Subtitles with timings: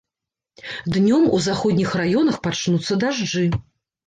[0.95, 3.45] Днём у заходніх раёнах пачнуцца дажджы.